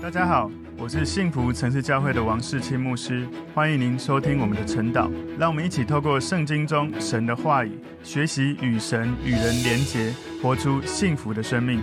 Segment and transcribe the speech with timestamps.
[0.00, 0.48] 大家好，
[0.78, 5.10] 我是幸福城市教会的王世清牧师，欢迎您收听我们的晨祷。
[5.36, 7.72] 让我们一起透过圣经中神的话语，
[8.04, 11.82] 学习与神与人连结，活出幸福的生命。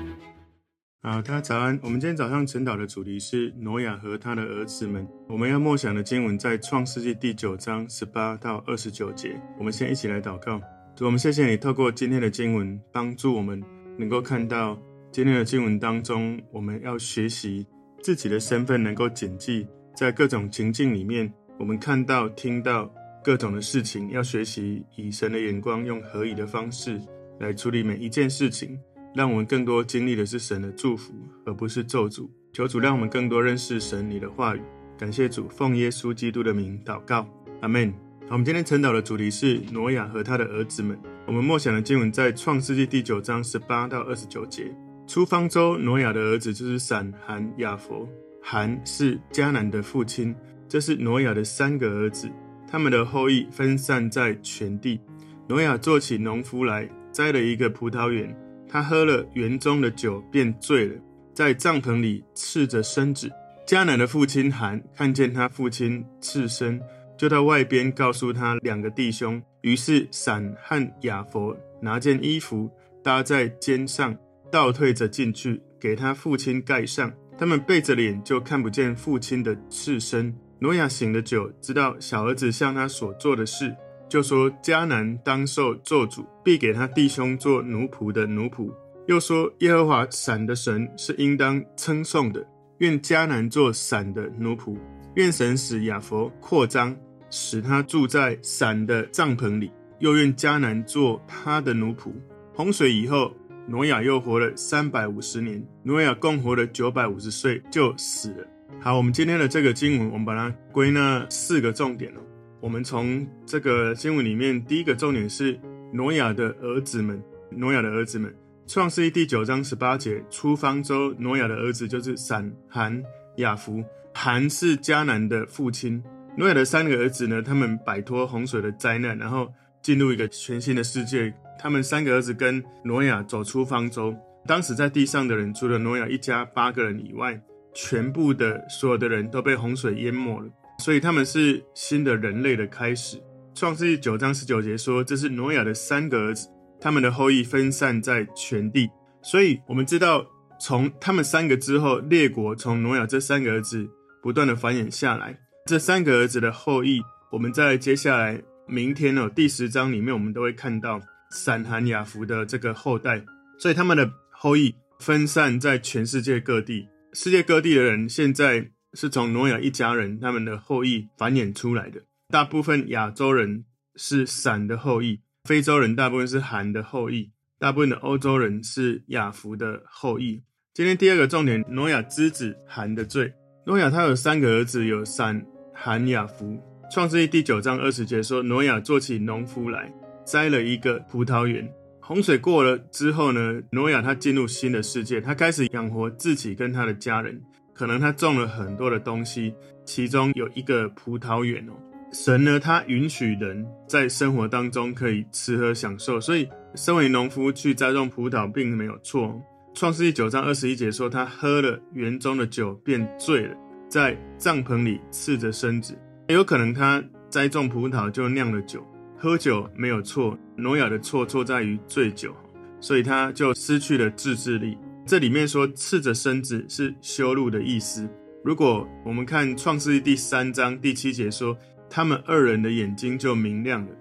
[1.04, 1.78] 好，大家早安。
[1.84, 5.06] 我们今天早上晨祷的主题是挪亚和他的儿子们。
[5.28, 9.40] 我们要默想的经文在创世纪第九章十八到二十九节。
[9.60, 10.62] 我们先一起来祷告。
[11.02, 13.62] 我们谢谢你透过今天的经文，帮助我们
[13.98, 14.80] 能够看到
[15.12, 17.68] 今天的经文当中，我们要学习。
[18.06, 19.66] 自己的身份能够谨记，
[19.96, 22.94] 在各种情境里面，我们看到、听到
[23.24, 27.02] 各种的事情，要学习以神的眼光，用合宜的方式
[27.40, 28.78] 来处理每一件事情，
[29.16, 31.16] 让我们更多经历的是神的祝福，
[31.48, 32.30] 而不是咒诅。
[32.54, 34.62] 求主让我们更多认识神你的话语。
[35.00, 37.28] 感谢主，奉耶稣基督的名祷告，
[37.62, 37.92] 阿门。
[38.28, 40.96] 好，我们今天晨祷的主题是挪亚和他的儿子们。
[41.26, 44.72] 我们默想的经文在创世纪第九章十八到二十九节。
[45.08, 48.08] 出方舟，挪亚的儿子就是闪、含、雅弗。
[48.42, 50.36] 含是迦南的父亲，
[50.68, 52.30] 这是挪亚的三个儿子，
[52.70, 55.00] 他们的后裔分散在全地。
[55.48, 58.36] 挪亚做起农夫来，栽了一个葡萄园。
[58.68, 60.96] 他喝了园中的酒，便醉了，
[61.34, 63.32] 在帐篷里赤着身子。
[63.66, 66.80] 迦南的父亲含看见他父亲赤身，
[67.18, 69.42] 就到外边告诉他两个弟兄。
[69.62, 72.70] 于是闪和雅弗拿件衣服
[73.04, 74.16] 搭在肩上。
[74.56, 77.12] 倒退着进去，给他父亲盖上。
[77.38, 80.34] 他们背着脸，就看不见父亲的赤身。
[80.60, 83.76] 挪亚醒了酒，知道小儿子向他所做的事，
[84.08, 88.72] 就说：迦南当受咒诅，必给他弟兄做奴仆的奴仆。
[89.08, 92.48] 又说：耶和华闪的神是应当称颂的。
[92.78, 94.78] 愿迦南做闪的奴仆。
[95.16, 96.96] 愿神使雅弗扩张，
[97.30, 99.70] 使他住在闪的帐篷里。
[100.00, 102.14] 又愿迦南做他的奴仆。
[102.54, 103.34] 洪水以后。
[103.68, 108.48] 挪亚又活了三百五十年，挪亚共活了九百五十岁就死了。
[108.80, 112.14] 好，我们今天的这个经文，我们把它归纳四个重点。
[112.62, 115.60] 我们从这个经文里面，第一个重点是
[115.92, 117.22] 挪亚的儿子们。
[117.50, 118.34] 挪亚的儿子们，
[118.68, 123.02] 创世记第九章十八节，出方舟，挪亚的儿子就是闪、含、
[123.38, 123.84] 雅弗。
[124.14, 126.04] 含是迦南的父亲。
[126.38, 129.52] 挪亚的三个儿子呢，他们摆脱洪水的灾难，然后
[129.86, 131.32] 进入一个全新的世界。
[131.60, 134.16] 他们三个儿子跟挪亚走出方舟，
[134.48, 137.40] 当时在地上的人，除了挪亚一家八个人以外，
[137.72, 140.50] 全部的所有的人都被洪水淹没了。
[140.80, 143.22] 所以他们是新的人类的开始。
[143.54, 146.48] 创世记九章十九节说，这是挪亚的三个儿子，
[146.82, 148.90] 他们的后裔分散在全地。
[149.22, 150.26] 所以我们知道，
[150.60, 153.88] 从他们三个之后，列国从挪亚这三个儿子
[154.24, 155.38] 不断的繁衍下来。
[155.68, 157.00] 这三个儿子的后裔，
[157.32, 161.02] 我们在接下来明天哦第十章里面，我们都会看到。
[161.32, 163.22] 闪、寒、雅弗的这个后代，
[163.58, 166.88] 所以他们的后裔分散在全世界各地。
[167.14, 172.00] 世界各地的人现在是从挪亚一家人他们的后裔繁衍出来的。
[172.30, 173.66] 大部分亚洲人
[173.96, 180.44] 是闪的后裔，非洲人大部分是寒的后裔，大部分的欧洲人是雅弗的后裔。
[180.74, 183.34] 今天第二个重点，挪亚之子寒的罪。
[183.66, 185.44] 挪亚他有三个儿子，有闪、
[185.74, 186.58] 寒、雅弗。
[186.92, 189.92] 创世记第九章二十节说，挪亚做起农夫来。
[190.24, 191.68] 栽了一个葡萄园。
[192.00, 197.42] 洪水过了之后呢，挪亚他进入新的世界，他开始养活自己跟他的家人。
[197.74, 199.54] 可能他种了很多的东西，
[199.84, 201.74] 其中有一个葡萄园哦。
[202.14, 209.42] 神呢，他允许人在生活当中可以吃喝享受，所以身为农夫去栽种葡萄并没有错。
[209.74, 213.56] 创世记九章二十一节说，他喝了园中的酒，便醉了，
[213.90, 215.98] 在帐篷里赤着身子。
[216.34, 218.84] 有可能他栽种葡萄就酿了酒。
[219.18, 222.34] 喝酒没有错，挪亚的错错在于醉酒，
[222.82, 224.78] 所以他就失去了自制力。
[225.06, 228.10] 这里面说赤着身子是羞辱的意思。
[228.44, 231.56] 如果我们看创世记第三章第七节说，
[231.90, 233.92] 他们二人的眼睛就明亮了，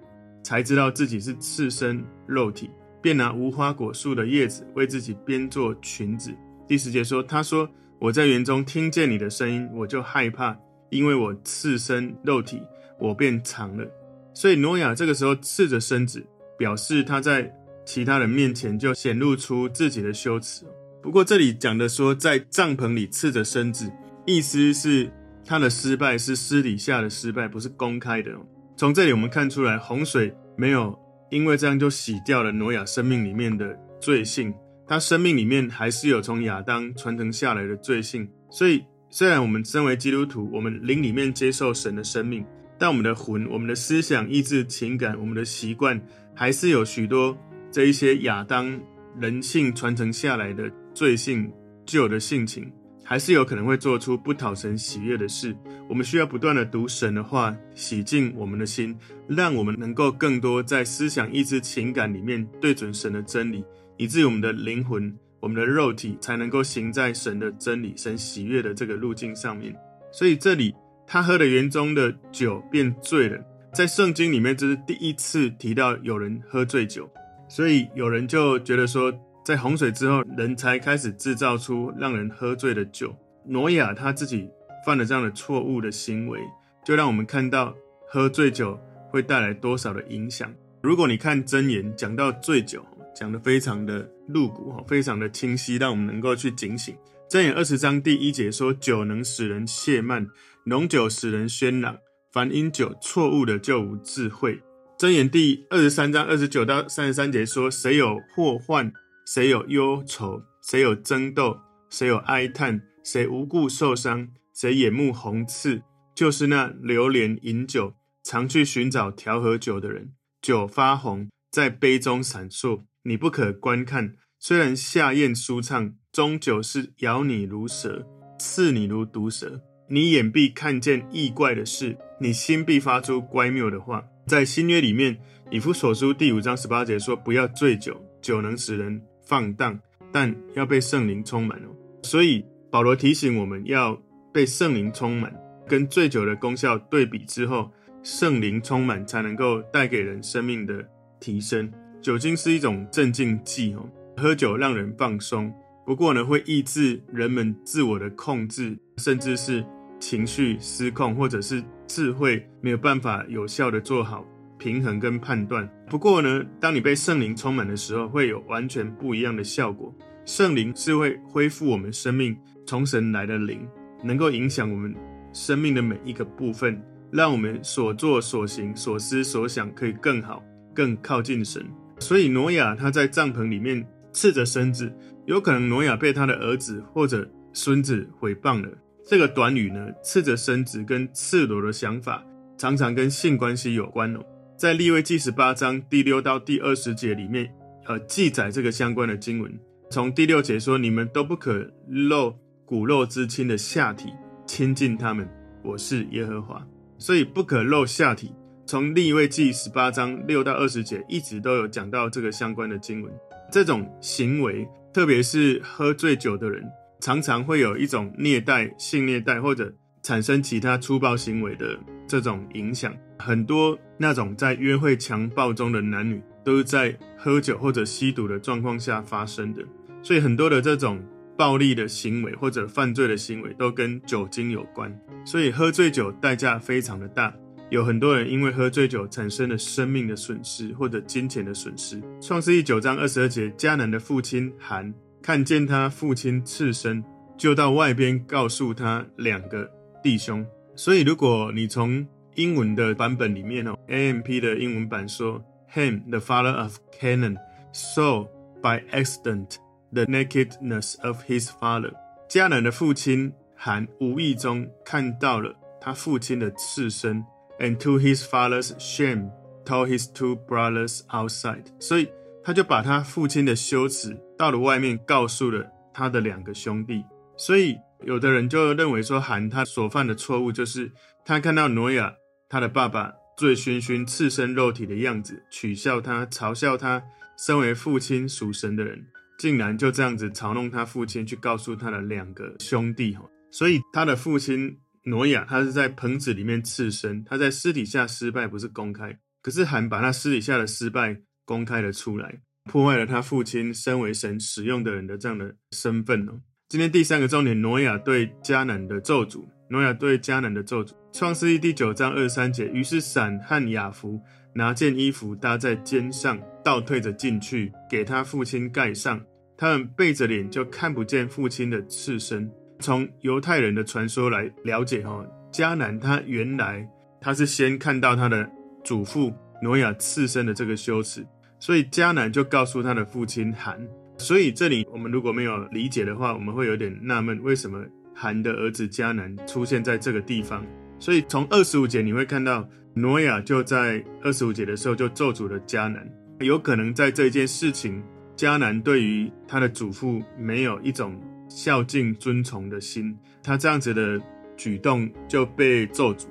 [0.42, 2.70] 才知道自己是赤身肉体，
[3.02, 6.34] 便拿无花果树的叶子为自己编做裙子。
[6.66, 7.68] 第十节说，他说
[7.98, 10.56] 我在园中听见你的声音，我就害怕，
[10.94, 12.62] 因为我赤身肉体，
[13.00, 13.84] 我变长了。
[14.32, 16.24] 所以挪亚这个时候赤着身子，
[16.56, 17.52] 表示他在
[17.84, 20.64] 其他人面前就显露出自己的羞耻。
[21.02, 23.90] 不过这里讲的说在帐篷里赤着身子，
[24.24, 25.10] 意思是
[25.44, 28.30] 他的失败是私底下的失败，不是公开的。
[28.76, 30.96] 从这里我们看出来，洪水没有
[31.30, 34.54] 因为这样就洗掉了挪亚生命里面的罪性，
[34.86, 38.28] 他生命里面还是有从亚当传承下来的罪性。
[38.50, 38.84] 所以
[39.16, 42.44] 虽然我们身为基督徒，我们灵里面接受神的生命。
[42.76, 47.38] 但我们的魂、我们的思想、意志、情感、我们的习惯，还是有许多
[47.70, 48.76] 这一些亚当
[49.20, 51.48] 人性传承下来的罪性、
[51.86, 52.68] 旧的性情。
[53.04, 55.56] 还是有可能会做出不讨神喜悦的事。
[55.88, 63.64] 我们需要不断的读神的话，洗净我们的心，让我们能够更多在思想、意志、情感里面对准神的真理，
[63.96, 69.76] 以至于我们的灵魂、我们的肉体才能够行在神的真理、神喜悦的这个路径上面。
[70.10, 70.74] 所以这里
[71.06, 73.38] 他喝了园中的酒，便醉了。
[73.70, 77.06] 在圣经里面，这是第一次提到有人喝醉酒，
[77.46, 79.12] 所以有人就觉得说，
[79.44, 83.14] 在洪水之后，人才开始制造出让人喝醉的酒。
[83.44, 84.48] 挪亚他自己
[84.86, 86.40] 犯了这样的错误的行为，
[86.82, 87.74] 就让我们看到
[88.08, 88.80] 喝醉酒
[89.10, 90.50] 会带来多少的影响。
[90.80, 92.82] 如果你看箴言讲到醉酒，
[93.14, 96.96] 讲得非常的露骨哈，非常的清晰，让我们能够去警醒。
[97.30, 100.26] 箴言二十章第一节说：“酒能使人亵慢，
[100.64, 101.96] 浓酒使人喧嚷，
[102.32, 104.60] 凡饮酒错误的就无智慧。”
[104.98, 108.92] 箴言第二十三章二十九到三十三节说：“谁有祸患？”
[109.26, 111.58] 谁有忧愁，谁有争斗，
[111.88, 115.82] 谁有哀叹，谁无故受伤，谁眼目红刺，
[116.14, 120.12] 就是那流连饮酒，常去寻找调和酒的人。
[120.42, 124.16] 酒发红，在杯中闪烁，你不可观看。
[124.38, 128.06] 虽然下咽舒畅，终究是咬你如蛇，
[128.38, 129.60] 刺你如毒蛇。
[129.88, 134.02] 你眼必看见异怪的事，你心必发出乖谬的话。
[134.26, 135.18] 在新约里面，
[135.50, 139.78] 以弗所书第五章十八节说：“不要醉酒，酒能使人。”放荡，
[140.12, 141.68] 但要被圣灵充满哦。
[142.02, 143.98] 所以保罗提醒我们要
[144.32, 145.34] 被圣灵充满，
[145.66, 147.70] 跟醉酒的功效对比之后，
[148.02, 150.86] 圣灵充满才能够带给人生命的
[151.20, 151.70] 提升。
[152.04, 155.50] 酒精是一种镇静剂哦，喝酒让人放松，
[155.86, 159.64] 不过呢，会抑制人们自我的控制，甚至是
[159.98, 164.22] 情绪失控，或者是智慧没有办法有效的做好。
[164.58, 165.66] 平衡跟判断。
[165.88, 169.90] 不过呢，当你被圣灵充满的时候，会有完全不一样的效果。
[170.26, 172.36] 圣灵是会恢复我们生命
[172.66, 173.66] 从神来的灵，
[174.02, 174.94] 能够影响我们
[175.32, 176.78] 生命的每一个部分，
[177.10, 181.64] 让我们所做所行、所思所想可以更好、更靠近神。
[181.98, 184.92] 所以挪亚他在帐篷里面赤着身子，
[185.26, 188.68] 有可能挪亚被他的儿子或者孙子毁谤了。
[189.06, 192.24] 这个短语呢，赤着身子跟赤裸的想法，
[192.56, 194.20] 常常跟性关系有关哦。
[194.56, 197.52] 在利未记十八章第六到第二十节里面，
[197.86, 199.52] 呃，记载这个相关的经文。
[199.90, 204.08] 从第六节说：“你们都不可露骨肉之亲的下体，
[204.46, 205.28] 亲近他们。
[205.62, 208.32] 我是耶和华。”所以不可露下体。
[208.66, 213.12] 从利未记十八章六到二十节，一直都有讲到这个相关的经文。
[213.52, 216.64] 这种行为，特别是喝醉酒的人，
[217.00, 219.72] 常常会有一种虐待、性虐待或者
[220.02, 221.78] 产生其他粗暴行为的
[222.08, 222.94] 这种影响。
[223.18, 229.62] 很多那种在约会强暴中的男女，都是在喝酒或者吸毒的状况下发生的。
[230.02, 231.02] 所以很多的这种
[231.36, 234.90] 暴力的行为或者犯罪的行为，都跟酒精有关。
[235.26, 237.32] 所以喝醉酒代价非常的大，
[237.70, 242.00] 有很多人因为喝醉酒产生了生命的损失或者金钱的损失。
[242.20, 247.02] 创世记九章二十二节，迦南的父亲含看见他父亲赤身，
[247.36, 249.68] 就到外边告诉他两个
[250.02, 250.44] 弟兄。
[250.76, 257.36] 所以如果你从英文的版本里面哦，AMP 的英文版说，Ham, the father of Canaan,
[257.72, 258.26] saw
[258.60, 259.56] by accident
[259.92, 261.92] the nakedness of his father。
[262.28, 267.24] 迦南的父亲含无意中看到了他父亲的赤身
[267.58, 269.30] ，and to his father's shame
[269.64, 271.64] told his two brothers outside。
[271.78, 272.08] 所以
[272.42, 277.04] 他就把他父亲的羞耻到了外面，告诉了他的两个兄弟。
[277.36, 280.92] 所以有的人就认为说，含他所犯的错误就是
[281.24, 282.14] 他看到挪亚。
[282.46, 287.02] 他的爸爸醉醺醺、赤身肉体的样子，取笑他、嘲笑他，
[287.36, 289.06] 身为父亲属神的人，
[289.38, 293.16] 竟然就这样子嘲弄他父亲，去告诉他的两个兄弟。
[293.50, 299.18] 所以他的父亲挪亚，他是在棚子里面赤身，他在私底下失败，不是公开。
[299.42, 306.40] 可是含把他私底下的失败公开了出来，破坏了他父亲身为神使用的人的这样的身份哦。
[306.68, 309.44] 今天第三个重点，挪亚对迦南的咒诅。
[309.70, 312.66] 挪亚对迦南的咒诅，创世记第九章二三节。
[312.68, 314.20] 于是闪和雅弗
[314.54, 319.22] 拿件衣服搭在肩上，倒退着进去，给他父亲盖上。
[319.56, 322.50] 他们背着脸，就看不见父亲的赤身。
[322.84, 326.86] 从犹太人的传说来了解，哈，迦南他原来
[327.18, 328.46] 他是先看到他的
[328.84, 331.26] 祖父挪亚次身的这个羞耻，
[331.58, 333.80] 所以迦南就告诉他的父亲含。
[334.18, 337.82] 所以这里我们如果没有理解的话，我们会有点纳闷，为什么？
[338.14, 340.62] 含的儿子迦南出现在这个地方，
[340.98, 346.06] 所以从二十五节你会看到挪亚就在二十五节的时候就咒诅了迦南。
[346.40, 348.02] 有可能在这件事情，
[348.36, 354.20] 迦南对于他的祖父没有一种孝敬尊崇的心，他这样子的
[354.56, 356.26] 举动就被咒诅。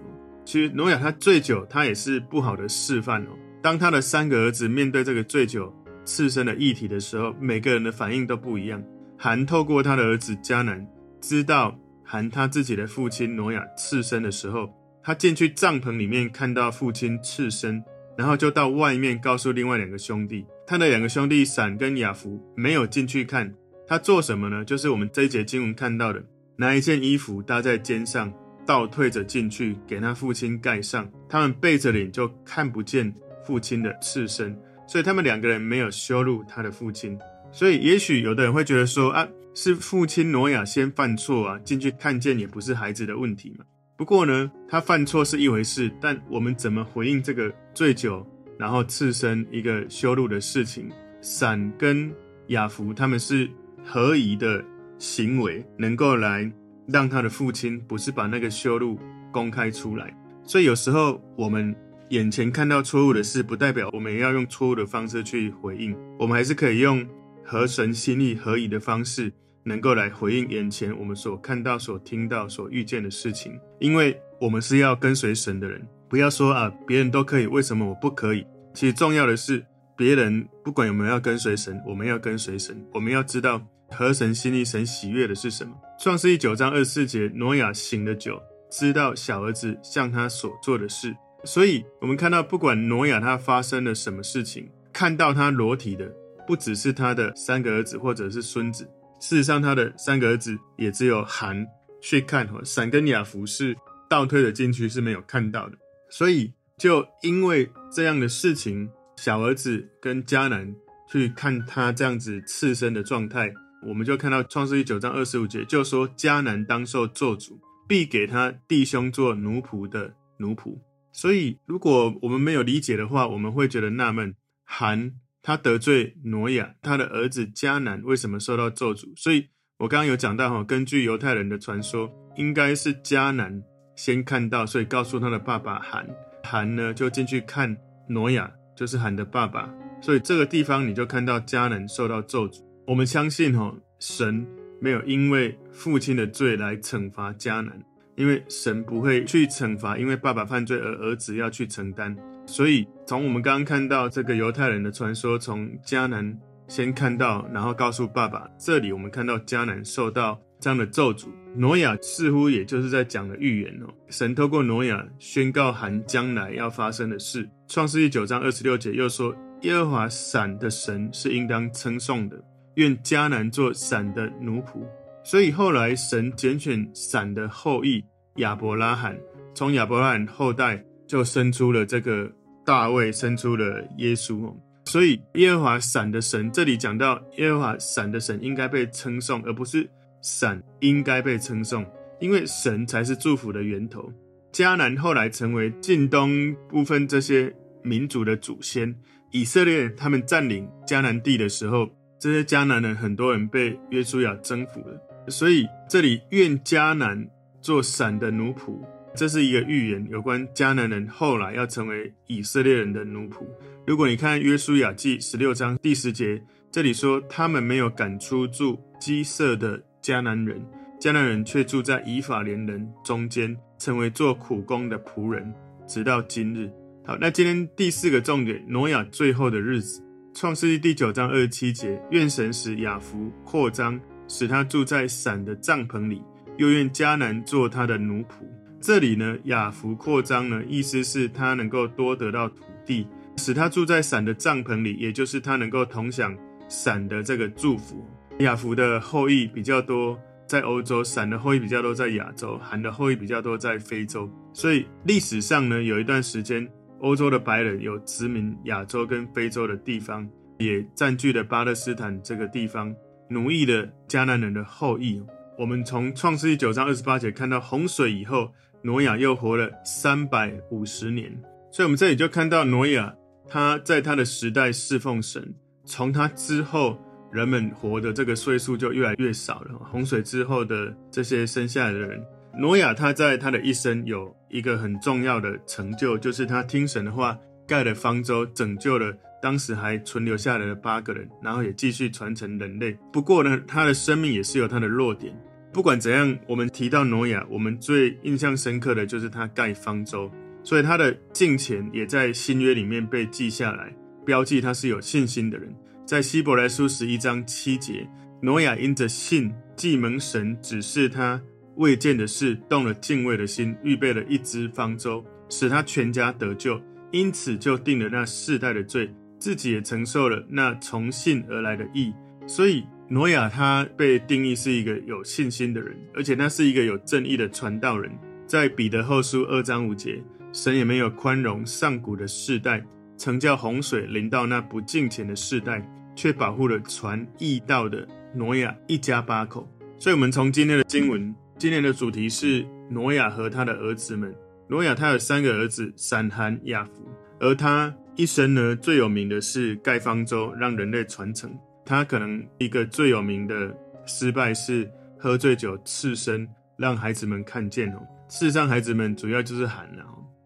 [0.45, 3.29] 其实挪亚他醉酒，他也是不好的示范哦。
[3.61, 8.83] 当他的三个儿子面对这个醉酒刺身的议题的时候，每个人的反应都不一样。
[9.17, 10.85] 含透过他的儿子迦南
[11.21, 14.69] 知道含他自己的父亲挪亚刺身的时候，
[15.01, 17.81] 他进去帐篷里面看到父亲刺身，
[18.17, 20.45] 然后就到外面告诉另外两个兄弟。
[20.67, 23.53] 他的两个兄弟闪跟雅弗没有进去看，
[23.87, 24.63] 他做什么呢？
[24.63, 26.23] 就是我们这一节经文看到的，
[26.55, 28.33] 拿一件衣服搭在肩上。
[28.65, 31.05] 倒退着进去，给他父亲盖上。
[31.27, 33.13] 他们背着脸，就看不见
[33.45, 37.19] 父亲的刺身，所以他们两个人没有羞辱他的父亲。
[37.51, 43.65] 所以，也许有的人会觉得说：“啊，是父亲挪亚先犯错啊，进去看见也不是孩子的问题嘛。”
[43.99, 48.25] 不过呢，他犯错是一回事，但我们怎么回应这个醉酒
[48.57, 50.89] 然后刺身一个羞辱的事情？
[51.19, 52.09] 闪跟
[52.47, 53.49] 雅弗他们是
[53.85, 54.63] 合宜的
[54.97, 56.51] 行为，能够来。
[56.85, 58.99] 让他的父亲不是把那个羞辱
[59.31, 60.13] 公开出来，
[60.43, 61.73] 所以有时候我们
[62.09, 67.07] 眼前看到错误的事，不代表我们要用错误的方式去回应，我们还是可以用
[67.41, 69.31] 合神心意、合宜的方式，
[69.63, 73.57] 能够来回应眼前我们所看到、所听到、所遇见的事情。
[73.79, 78.45] 因为我们是要跟随神的人，不要说啊，别人都可以，为什么我不可以？
[78.73, 83.65] 其实重要的是，别人不管有没有要跟随神，我们要跟随神，我们要知道。
[83.93, 85.73] 合神心意、神喜悦的是什么？
[85.99, 91.15] 创世记九章二十四节，挪亚醒了酒，知道小儿子向他所做的事。
[91.45, 96.11] 所以，我们看到，不管挪亚他发生了什么事情，看到他裸体的，
[96.47, 98.89] 不只是他的三个儿子或者是孙子。
[99.19, 101.65] 事实上，他的三个儿子也只有含
[102.01, 103.75] 去看，闪跟雅弗是
[104.09, 105.77] 倒退的进去是没有看到的。
[106.09, 110.73] 所以，就因为这样的事情，小儿子跟迦南
[111.11, 113.53] 去看他这样子刺身的状态。
[113.87, 120.77] 我们就看到创世记九章二十五节，就说迦南当受咒诅，必给他弟兄做奴仆的奴仆。
[121.11, 124.35] 所以，如果我们没有理解的话，我们会觉得纳闷：
[124.65, 125.11] 含
[125.41, 129.11] 他得罪挪亚，他的儿子迦南为什么受到咒诅？
[129.15, 133.61] 所以我刚刚有讲到哈，根据犹太人的传说，应该是迦南
[133.95, 136.07] 先看到，所以告诉他的爸爸含，
[136.43, 137.77] 含呢就进去看
[138.09, 139.71] 挪亚，就是含的爸爸。
[140.01, 142.61] 所以这个地方你就看到迦南受到咒诅。
[142.85, 144.45] 我们相信，哈，神
[144.81, 147.81] 没有因为父亲的罪来惩罚迦南，
[148.15, 152.13] 因为神不会去惩罚，因为爸爸犯罪而儿子要去承担。
[152.45, 156.37] 所以，从我们刚刚看到这个犹太人的传说，从迦南
[156.67, 161.27] 先看到，然后告诉爸爸，这里我们看到迦南受到这样的咒诅。
[161.55, 167.49] 挪亚似乎也就是在讲的预言哦，神透过挪亚宣告含将来要发生的事。
[167.69, 172.43] 创世记九章二十六节又说，耶和华闪的神是应当称颂的。
[172.75, 174.83] 愿迦南做闪的奴仆，
[175.23, 178.03] 所以后来神拣选闪的后裔
[178.37, 179.15] 亚伯拉罕，
[179.53, 182.31] 从亚伯拉罕后代就生出了这个
[182.65, 184.51] 大卫，生出了耶稣。
[184.85, 189.87] 所以耶和华闪的神，这里讲到耶和华闪的神应该被称颂，而不是
[190.21, 191.85] 闪应该被称颂，
[192.19, 194.11] 因为神才是祝福的源头。
[194.51, 197.53] 迦南后来成为近东部分这些
[197.83, 198.93] 民族的祖先，
[199.31, 201.87] 以色列他们占领迦南地的时候。
[202.23, 207.27] 这些迦南人，很多人被约书亚征服了，所以这里愿迦南
[207.61, 208.79] 做闪的奴仆，
[209.13, 213.45] 这是一个预言，有关迦南人后来要成为以色列人的奴仆。
[213.85, 220.65] 如果你看约书亚记十六章第十节，这里说他们没有赶出住基色的迦南人，
[221.01, 225.53] 迦南人却住在以法莲人中间，成为做苦工的仆人，
[225.85, 226.71] 直到今日。
[227.05, 230.01] 好，那今天第四个重点，挪亚最后的日子。
[230.33, 236.23] 创世纪第九章二十七节，愿神使雅弗扩张，使他住在闪的帐篷里；
[236.57, 238.43] 又愿迦南做他的奴仆。
[238.81, 246.35] 这里呢，雅弗扩张呢，意思是他能够多得到土地，使他住在闪的帐篷里，也就是他能够同享
[246.67, 248.03] 闪的这个祝福。
[248.39, 254.27] 雅弗的后裔比较多在欧洲，闪的后裔比较多在亚洲，含的后裔比较多在非洲。
[254.51, 256.67] 所以历史上呢，有一段时间。
[257.03, 260.25] 欧洲的白人有殖民亚洲跟非洲的地方，
[260.57, 262.95] 也占据了巴勒斯坦这个地方，
[263.29, 265.21] 奴役了迦南人的后裔。
[265.59, 268.49] 我们从创世记九章二十八节看到洪水以后，
[268.83, 271.29] 挪亚又活了三百五十年，
[271.73, 273.13] 所以我们这里就看到挪亚
[273.49, 276.97] 他在他的时代侍奉神，从他之后
[277.33, 279.77] 人们活的这个岁数就越来越少了。
[279.91, 282.23] 洪水之后的这些生下来的人。
[282.57, 287.35] 挪亚他在他的一生有一个很重要的成就，就是他听神的话，
[287.67, 292.95] 盖了方舟，拯救了当时还存留下来的八个人，然后也继续传承人类。
[293.11, 295.35] 不过呢，他的生命也是有他的弱点。
[295.73, 300.31] 不管怎样，我们提到挪亚，我们最印象深刻的就是他盖方舟，
[300.63, 303.91] 所以他的敬虔也在新约里面被记下来，
[304.23, 305.73] 标记他是有信心的人。
[306.05, 308.07] 在希伯来书十一章七节，
[308.39, 311.41] 挪亚因着信，既蒙神指示他
[311.75, 316.81] 未见的事，动了敬畏的心，预备了一只方舟，使他全家得救。
[317.11, 322.11] 因此就定了那世代的罪，自己也承受了那从信而来的义。
[322.47, 328.11] 所以挪亚他被定义是一个有信心的人，而且他是一个有正义的传道人。
[328.47, 332.83] 在彼得后书二章五节，神也没有宽容上古的世代，
[333.15, 339.67] 曾叫洪水临到那不敬虔的世代，却保护了传义道的挪亚一家八口。
[339.99, 344.33] 所以，我们从今天的经文，今年的主题是挪亚和他的儿子们。
[344.67, 347.07] 挪亚他有三个儿子：闪、含、雅弗。
[347.39, 351.53] 而他一生呢，最有名的是盖方舟，让人类传承。
[351.85, 358.01] 他可能一个最有名的失败是喝醉酒刺身，让孩子们看见哦。
[358.29, 360.05] 事实上，孩子们主要就是喊了。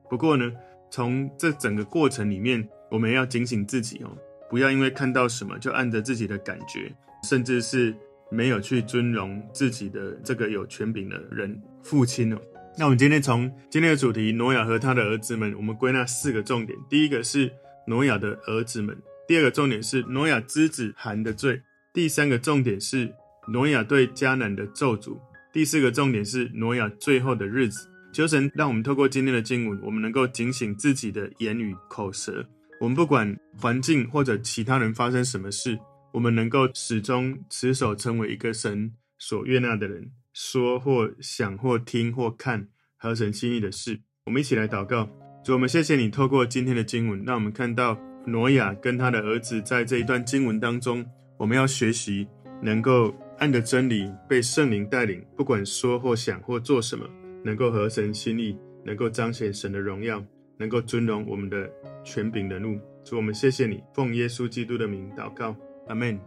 [0.10, 0.52] 不过呢，
[0.90, 4.18] 从这整个过程里面，我们要警醒自己哦，
[4.50, 6.92] 不要因为看到什么就按着自己的感觉，
[7.24, 7.96] 甚至是
[8.30, 12.38] 没有去尊荣自己的这个有权柄的人父亲哦。
[12.78, 16.78] 那我们今天从今天的主题挪亚和他的儿子们，我们归纳四个重点。
[16.90, 17.52] 第一个是
[17.88, 18.96] 挪亚的儿子们；
[19.28, 21.56] 第二个重点是挪亚之子含的罪；
[21.92, 23.12] 第三个重点是
[23.48, 25.18] 挪亚对迦南的咒诅；
[25.52, 27.88] 第四个重点是挪亚最后的日子。
[28.14, 32.46] 求神让我们透过今天的经文，我们能够警醒自己的言语口舌。
[32.80, 35.78] 我们不管环境或者其他人发生什么事，
[36.14, 40.12] 我们能够始终持守成为一个神所悦纳的人。
[40.34, 45.10] 说或想或听或看合神心意的事，我们一起来祷告。
[45.44, 51.04] 主，我们谢谢你透过今天的经文，让我们看到挪亚跟他的儿子在这一段经文当中，
[51.40, 52.28] 我们要学习
[52.62, 57.10] 能够按着真理被圣灵带领，不管说或想或做什么，
[57.44, 60.24] 能够合神心意，能够彰显神的荣耀，
[60.58, 61.68] 能够尊荣我们的
[62.04, 62.80] 权柄人物。
[63.04, 65.56] 主，我们谢谢你，奉耶稣基督的名祷告，
[65.88, 66.20] 阿门。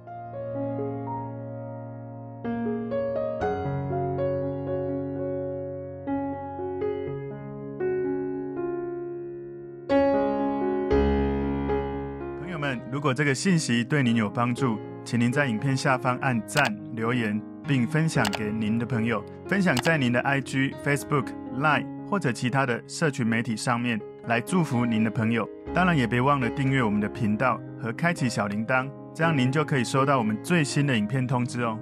[12.93, 25.49] 如果这个信息对您有帮助，请您在影片下方按赞、留言，并分享给您的朋友，分享在您的 IG、Facebook、Line 或者其他的社群媒体上面，来祝福您的朋友。
[25.73, 31.79] 当然，也别忘了订阅我们的频道和开启小铃铛，这样您就可以收到我们最新的影片通知哦。